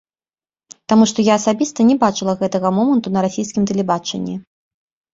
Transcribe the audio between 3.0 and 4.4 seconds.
на расійскім тэлебачанні.